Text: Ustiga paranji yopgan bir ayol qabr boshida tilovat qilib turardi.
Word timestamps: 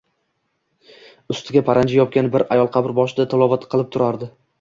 Ustiga 1.33 1.61
paranji 1.67 1.99
yopgan 1.99 2.31
bir 2.37 2.45
ayol 2.55 2.71
qabr 2.79 2.95
boshida 3.01 3.27
tilovat 3.35 3.69
qilib 3.75 3.93
turardi. 3.97 4.31